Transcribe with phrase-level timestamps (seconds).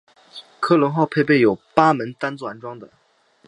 [0.59, 2.89] 科隆号配备有八门单座安装的。